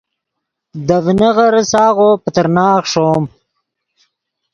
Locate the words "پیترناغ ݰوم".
2.23-3.23